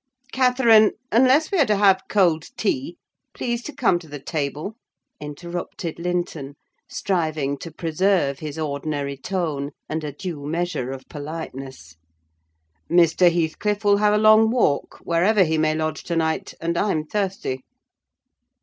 [0.31, 2.97] "Catherine, unless we are to have cold tea,
[3.35, 4.73] please to come to the table,"
[5.19, 6.55] interrupted Linton,
[6.89, 11.97] striving to preserve his ordinary tone, and a due measure of politeness.
[12.89, 13.31] "Mr.
[13.31, 17.61] Heathcliff will have a long walk, wherever he may lodge to night; and I'm thirsty."